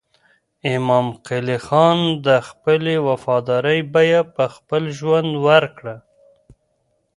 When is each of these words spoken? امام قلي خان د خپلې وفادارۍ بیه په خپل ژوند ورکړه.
امام 0.75 1.07
قلي 1.27 1.57
خان 1.67 1.97
د 2.25 2.27
خپلې 2.47 2.95
وفادارۍ 3.07 3.79
بیه 3.93 4.21
په 4.35 4.43
خپل 4.55 4.83
ژوند 4.97 5.29
ورکړه. 5.47 5.95